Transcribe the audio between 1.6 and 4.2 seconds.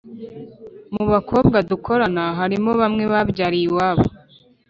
dukorana harimo bamwe babyariye iwabo